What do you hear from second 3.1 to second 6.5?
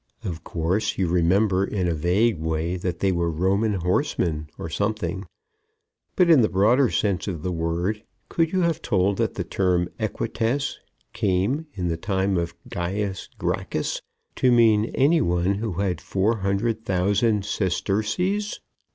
were Roman horsemen or something, but, in the